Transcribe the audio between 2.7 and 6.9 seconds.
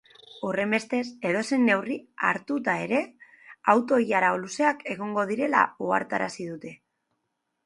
ere, auto-ilara luzeak egongo direla ohartarazi dute.